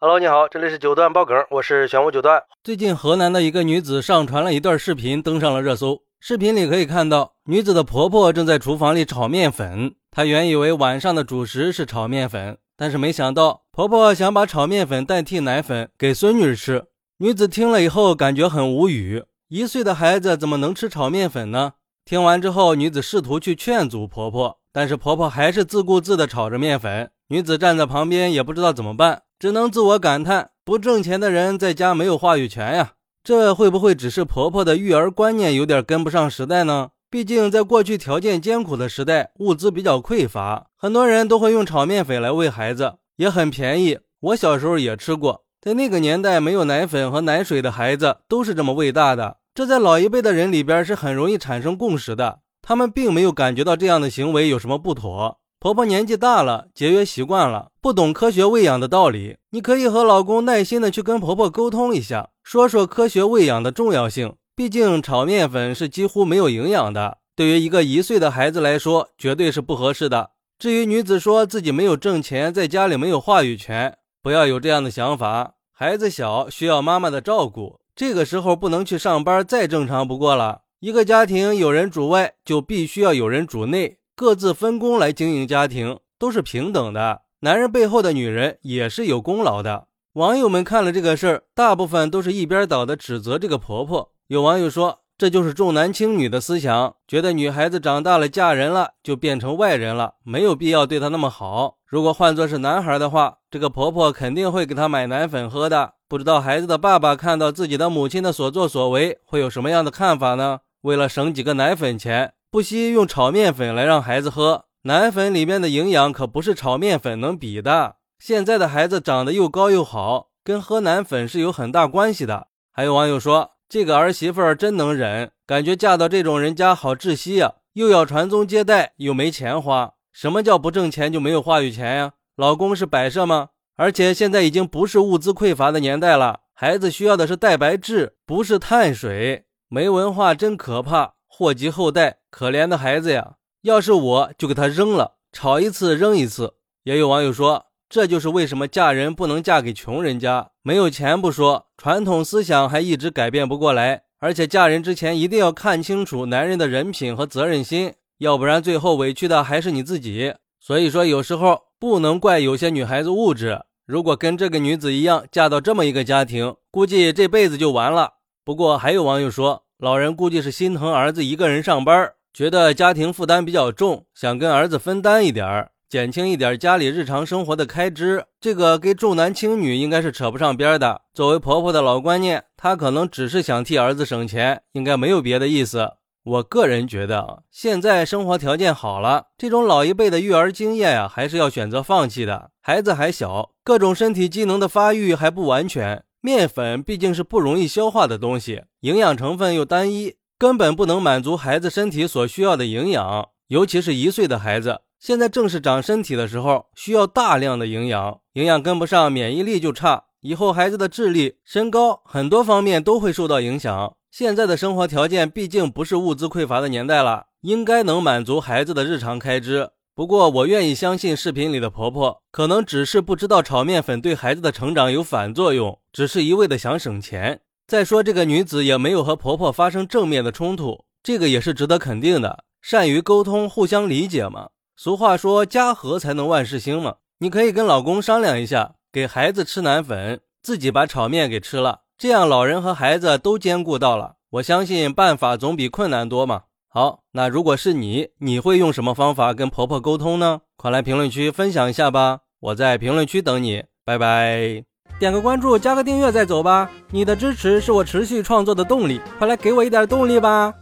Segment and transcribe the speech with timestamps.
[0.00, 2.40] Hello，你好，这里是九段爆梗，我是玄武九段。
[2.62, 6.02] 最近河南的一个女子上传了一段视频，登上了热搜。
[6.20, 9.96] 视频里可以看到，女子的婆婆正在厨房里炒面粉。
[10.12, 16.84] 她原以为晚上的主食是炒面粉，但是没想到婆婆想把炒面粉代替奶粉给孙女吃。
[17.16, 21.72] 女子听了以后感觉很无语，一岁的孩子怎么能吃炒面粉呢？
[22.04, 27.10] 听完之后，女子试图去劝阻婆婆，但是婆婆还是自顾自地炒着面粉。
[27.30, 29.22] 女子站在旁边也不知道怎么办。
[29.38, 32.94] 只能自我感叹：不挣钱的人在家没有话语权呀。
[33.22, 36.88] 这会不会只是婆婆的育儿观念有点跟不上时代呢？
[37.08, 44.00] 毕竟在过去条件艰苦的时代，物资比较匮乏，很多人都会用炒面粉来喂孩子，也很便宜。
[44.20, 49.36] 我小时候也吃过，在那个年代，没有奶粉和奶水的孩子都是这么喂大的。
[49.54, 55.37] 这在老一辈的人里边是很容易产生共识的，他们并没有感觉到这样的行为有什么不妥。
[55.60, 59.38] 婆婆年纪大了，节约习惯了，不懂科学喂养的道理。
[59.50, 64.36] 你可以和老公耐心的去跟婆婆沟通一下，说说科学喂养的重要性。
[64.54, 70.30] 毕竟炒面粉是几乎没有营养的，对于一个一岁的孩子来说，绝对是不合适的。
[70.60, 75.54] 至于女子说自己没有挣钱，在家里没有话语权，不要有这样的想法。
[75.72, 80.60] 孩子小，需要妈妈的照顾，这个时候不能去上班，再正常不过了。
[80.78, 83.98] 一个家庭有人主外，就必须要有人主内。
[84.18, 87.20] 各自分工来经营家庭，都是平等的。
[87.42, 89.86] 男人背后的女人也是有功劳的。
[90.14, 94.10] 网友们看了这个事儿，大部分都是一边倒的指责这个婆婆。
[94.26, 101.76] 有网友说，这就是重男轻女的思想，觉得女孩子长大了嫁人了就变成外人了，没有必要对她那么好。
[101.86, 105.92] 如果换作是男孩的话，这个婆婆肯定会给他买奶粉喝的。
[106.08, 110.58] 不知道孩子的爸爸看到自己的母亲的所作所为，会有什么样的看法呢？
[110.80, 112.32] 为了省几个奶粉钱。
[112.50, 117.96] 不惜用炒面粉来让孩子喝奶粉，里面的营养可不是炒面粉能比的。
[118.18, 122.46] 现在的孩子长得又高又好，跟喝奶粉是有很大关系的。
[122.72, 129.92] 还有网友说，这个儿媳妇儿真能忍，感觉嫁到这种人家好窒息呀，又要传宗接代，又没钱花。
[130.10, 132.12] 什么叫不挣钱就没有话语权呀？
[132.34, 133.48] 老公是摆设吗？
[133.76, 139.44] 而且现在已经不是物资匮乏的年代了，孩子需要的是蛋白质，不是碳水。
[139.68, 141.16] 没文化真可怕。
[141.28, 143.34] 祸及后代，可怜的孩子呀！
[143.62, 146.54] 要是我就给他扔了，吵一次扔一次。
[146.84, 154.04] 也有网友说，这就是为什么嫁人不能嫁给穷人家，没有钱不说，传统思想还一直改变不过来。
[154.18, 160.34] 而且嫁人之前一定要看清楚男人的人品和责任心，要不然最后委屈的还是你自己。
[160.58, 163.60] 所以说，有时候不能怪有些女孩子物质。
[163.86, 168.14] 如果跟这个女子一样，嫁到这么一个家庭，估计这辈子就完了。
[168.44, 169.64] 不过还有网友说。
[169.78, 178.24] 老人估计是心疼儿子一个人上班，觉得家庭负担比较重，想跟儿子分担一点儿，减轻一点家里日常生活的开支。
[178.40, 181.02] 这个跟重男轻女应该是扯不上边的。
[181.14, 185.92] 作为婆婆的老观念，她可能只是想替儿子省钱，应该没有别的意思。
[186.24, 192.50] 我个人觉得，现在生活条件好了，这种老一辈的育儿经验呀，还是要选择放弃的。
[192.60, 196.02] 孩子还小，各种身体机能的发育还不完全。
[196.28, 203.30] 面粉毕竟是不容易消化的东西，营养成分又单一，根本不能满足孩子身体所需要的营养。
[203.46, 213.94] 尤其是一岁的孩子，现在正是长身体的时候，需要大量的营养，营养跟不上，免疫力就差，以后孩子的智力、身高很多方面都会受到影响。
[214.10, 219.70] 现在的生活条件毕竟不是物资匮乏的年代了，应该能满足孩子的日常开支。
[219.98, 227.40] 不过，我愿意相信视频里的婆婆可能只是不知道炒面粉对孩子的成长有反作用，只是一味的想省钱。
[227.66, 232.44] 再说，这个女子也没有和婆婆发生正面的冲突，这个也是值得肯定的。
[232.62, 234.50] 善于沟通，互相理解嘛。
[234.76, 236.98] 俗话说，家和才能万事兴嘛。
[237.18, 244.14] 你可以跟老公商量一下，给孩子吃奶粉，自己把炒面给吃了，这样老人和孩子都兼顾到了。
[244.30, 246.42] 我相信办法总比困难多嘛。
[246.70, 250.40] 好，那如果是你，你会用什么方法跟婆婆沟通呢？
[250.56, 252.20] 快来评论区分享一下吧！
[252.40, 254.62] 我在评论区等你，拜拜！
[255.00, 256.70] 点个关注，加个订阅再走吧！
[256.90, 260.52] 你的支持是我持续创作的动力，快来给我一点动力吧！